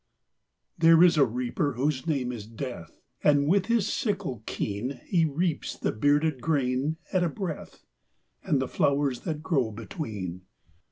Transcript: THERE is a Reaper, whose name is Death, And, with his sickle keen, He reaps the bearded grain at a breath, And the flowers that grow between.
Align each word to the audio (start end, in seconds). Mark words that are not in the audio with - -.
THERE 0.79 1.03
is 1.03 1.15
a 1.15 1.27
Reaper, 1.27 1.73
whose 1.73 2.07
name 2.07 2.31
is 2.31 2.47
Death, 2.47 3.03
And, 3.23 3.47
with 3.47 3.67
his 3.67 3.87
sickle 3.87 4.41
keen, 4.47 4.99
He 5.05 5.25
reaps 5.25 5.77
the 5.77 5.91
bearded 5.91 6.41
grain 6.41 6.97
at 7.13 7.23
a 7.23 7.29
breath, 7.29 7.85
And 8.41 8.59
the 8.59 8.67
flowers 8.67 9.19
that 9.19 9.43
grow 9.43 9.69
between. 9.69 10.41